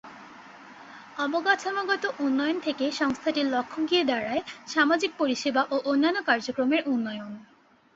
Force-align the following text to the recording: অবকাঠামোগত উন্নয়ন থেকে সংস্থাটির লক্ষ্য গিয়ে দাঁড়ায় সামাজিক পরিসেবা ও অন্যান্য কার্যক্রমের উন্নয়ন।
অবকাঠামোগত 1.17 2.03
উন্নয়ন 2.19 2.57
থেকে 2.59 2.85
সংস্থাটির 2.91 3.47
লক্ষ্য 3.49 3.79
গিয়ে 3.89 4.03
দাঁড়ায় 4.03 4.41
সামাজিক 4.67 5.11
পরিসেবা 5.17 5.61
ও 5.71 5.75
অন্যান্য 5.85 6.19
কার্যক্রমের 6.23 6.81
উন্নয়ন। 6.87 7.31